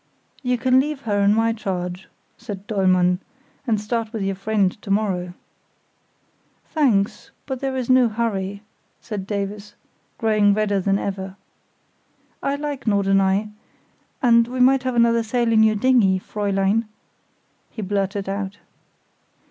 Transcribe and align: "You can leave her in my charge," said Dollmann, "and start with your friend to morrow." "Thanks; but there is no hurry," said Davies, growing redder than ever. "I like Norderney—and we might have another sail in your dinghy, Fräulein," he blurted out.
"You 0.41 0.57
can 0.57 0.79
leave 0.79 1.01
her 1.01 1.19
in 1.19 1.35
my 1.35 1.53
charge," 1.53 2.07
said 2.35 2.65
Dollmann, 2.65 3.19
"and 3.67 3.79
start 3.79 4.11
with 4.11 4.23
your 4.23 4.33
friend 4.33 4.71
to 4.81 4.89
morrow." 4.89 5.35
"Thanks; 6.65 7.29
but 7.45 7.59
there 7.59 7.77
is 7.77 7.87
no 7.87 8.09
hurry," 8.09 8.63
said 8.99 9.27
Davies, 9.27 9.75
growing 10.17 10.55
redder 10.55 10.79
than 10.79 10.97
ever. 10.97 11.35
"I 12.41 12.55
like 12.55 12.87
Norderney—and 12.87 14.47
we 14.47 14.59
might 14.59 14.81
have 14.81 14.95
another 14.95 15.21
sail 15.21 15.51
in 15.53 15.61
your 15.61 15.75
dinghy, 15.75 16.19
Fräulein," 16.19 16.85
he 17.69 17.83
blurted 17.83 18.27
out. 18.27 18.57